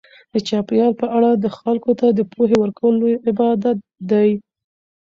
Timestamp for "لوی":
3.01-3.15